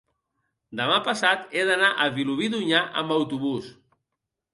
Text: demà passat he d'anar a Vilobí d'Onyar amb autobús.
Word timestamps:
demà 0.77 0.95
passat 1.07 1.43
he 1.59 1.65
d'anar 1.71 1.89
a 1.93 2.07
Vilobí 2.15 2.47
d'Onyar 2.53 2.81
amb 3.03 3.15
autobús. 3.17 3.69